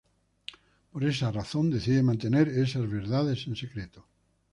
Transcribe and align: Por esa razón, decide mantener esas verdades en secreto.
Por 0.91 1.01
esa 1.11 1.31
razón, 1.39 1.65
decide 1.69 2.01
mantener 2.01 2.47
esas 2.63 2.89
verdades 2.95 3.45
en 3.47 3.55
secreto. 3.55 3.99